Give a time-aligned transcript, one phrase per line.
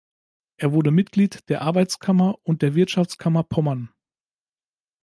[0.57, 3.91] Er wurde Mitglied der Arbeitskammer und der Wirtschaftskammer Pommern.